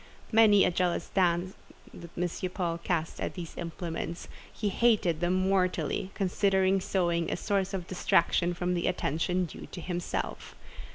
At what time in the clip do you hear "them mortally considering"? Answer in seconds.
5.19-6.81